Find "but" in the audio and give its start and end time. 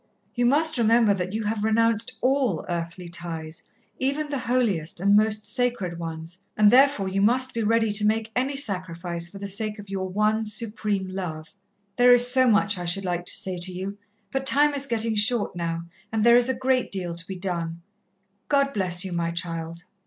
14.31-14.47